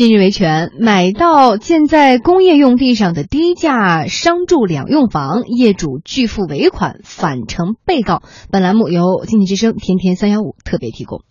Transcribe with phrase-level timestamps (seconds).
[0.00, 8.22] 近日维权，买到建在工业用地上的低价商住两用房，业主拒付尾款，反成被告。
[8.50, 11.22] 本栏目由经济之声天天三幺五特别提供。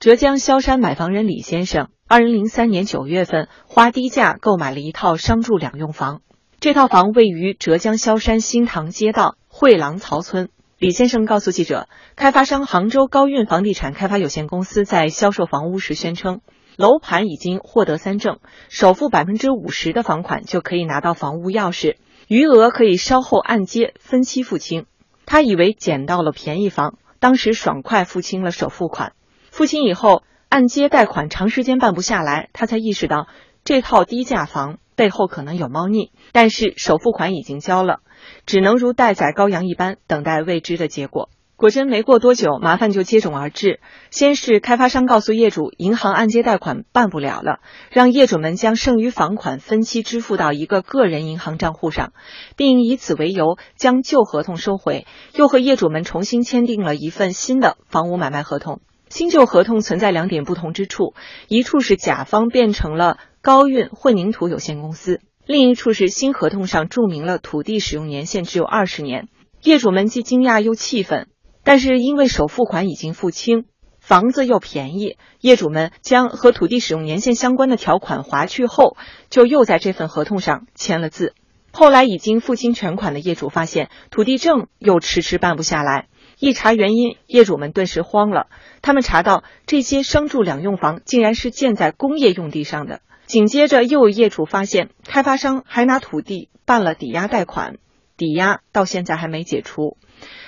[0.00, 6.22] 浙江萧山买房人李先生，二零零三年九月份花低价购买了一套商住两用房，
[6.58, 10.48] 这套房位于浙江萧山新塘街道惠廊曹村。
[10.76, 16.40] 李先生告诉记者，开发商杭州高运房地产开发有限公司在销售房屋时宣称。
[16.82, 21.94] 楼盘已经获得三证，首付百分之五十的房款就可以拿到房屋钥匙，
[22.26, 24.86] 余额可以稍后按揭分期付清。
[25.24, 29.12] 他以为捡到了便宜房，当时爽快付清了首付款。
[29.52, 33.28] 付清以后，按揭贷款长时间办不下来，他才意识到
[33.62, 36.10] 这套低价房背后可能有猫腻。
[36.32, 38.00] 但是首付款已经交了，
[38.44, 41.28] 只能如待宰羔羊一般等待未知的结果。
[41.62, 43.78] 果真没过多久，麻烦就接踵而至。
[44.10, 52.14] 先是开发商告诉业主，银行按揭贷款办不了了，让业主们将剩余房款分期支付到一个个人银行账户上，
[52.56, 55.06] 并以此为由将旧合同收回。
[55.36, 58.80] 又和业主们重新签订了一份新的房屋买卖合同。
[59.08, 61.14] 新旧合同存在两点不同之处：
[61.46, 69.28] 一处是甲方变成了高运混凝土有限公司，另一处是新合同上注明了土地使用年限只有二十年。
[69.62, 71.28] 业主们既惊讶又气愤。
[71.64, 73.64] 但是因为首付款已经付清，
[74.00, 78.96] 房子又便宜，业主们将和土地使用年限相关的条款划去后，
[79.30, 81.34] 就又在这份合同上签了字。
[81.70, 88.48] 后来已经付清全款的业主发现土地证又迟迟办不下来，一查原因，业主们顿时慌了。
[88.82, 93.00] 他们查到这些商住两用房竟然是建在工业用地上的。
[93.24, 97.76] 紧接着又有业主发现，开发商还拿土地办了抵押贷款，
[98.18, 99.96] 抵押到现在还没解除。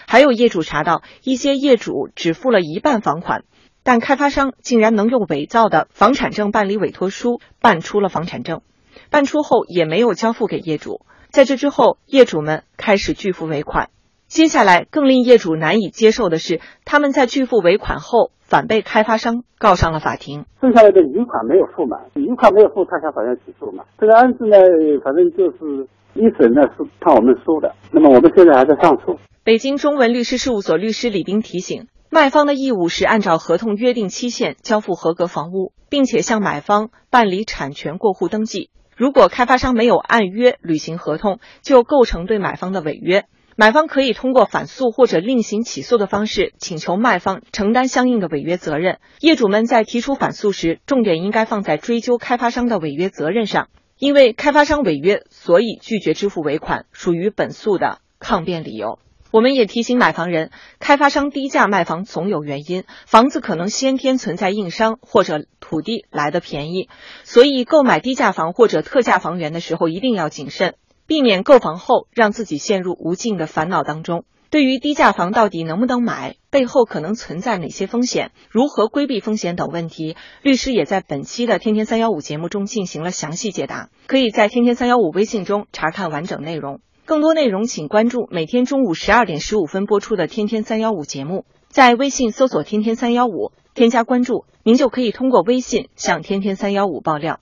[0.06, 3.44] 还有业主查到，一些业主只付了一半房款，
[3.82, 8.62] 但开发商竟然能用伪造的房产证办理委托书，办出了房产证，
[9.10, 11.04] 办出后也没有交付给业主。
[11.30, 13.90] 在这之后，业主们开始拒付尾款。
[14.34, 20.44] 接下来更令业主难以接受的是，他们在拒付尾款后，反被开发商告上了法庭。
[20.60, 21.98] 剩下来的余款没有付嘛？
[22.14, 23.84] 余款没有付，他向法院起诉嘛？
[23.96, 24.56] 这个案子呢，
[25.04, 29.20] 反正就是一审呢是判我们输的，那么我们现在还在上诉。
[29.44, 38.70] 北京中文律师事务所律师李斌提醒，卖方的义务是按照合同约定期限交付合格房屋，并且向买方办理产权过户登记。
[38.96, 43.26] 如果开发商没有按约履行合同，就构成对买方的违约。
[43.56, 48.98] 买方可以通过反诉或者另行起诉的方式，请求卖方承担相应的违约责任。
[49.20, 58.98] 业主们在提出反诉时，重点应该放在追究开发商的违约责任上，因为开发商违约，所以拒绝支付尾款，属于本诉的抗辩理由。
[59.30, 60.50] 我们也提醒买房人，
[60.80, 66.88] 开发商低价卖房总有原因，房子可能先天存在硬伤，或者土地来的便宜，
[67.22, 70.74] 所以购买低价房或者特价房源的时候一定要谨慎，
[71.06, 74.24] 避免购房后让自己陷入无尽的烦恼当中。
[74.50, 86.80] 对于低价房到底能不能买，背后可能存在哪些风险，如何规避风险等问题，律师也在本期的《天天三幺五》节目中进行了详细解答，可以在《天天三幺五》微信中查看完整内容。
[87.04, 97.40] 更多内容，请关注每天中午十二点十五分播出的《天天三幺五》节目，在微信搜索“天天三幺五”，添加关注，您就可以通过微信向“天天三幺五”爆料。